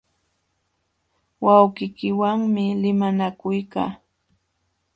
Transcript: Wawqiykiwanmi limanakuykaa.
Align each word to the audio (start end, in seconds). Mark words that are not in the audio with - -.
Wawqiykiwanmi 1.43 2.65
limanakuykaa. 2.81 3.91